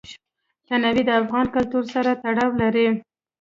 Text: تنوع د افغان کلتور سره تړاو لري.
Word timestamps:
تنوع 0.67 1.01
د 1.05 1.09
افغان 1.21 1.45
کلتور 1.55 1.83
سره 1.93 2.11
تړاو 2.23 2.49
لري. 2.61 2.87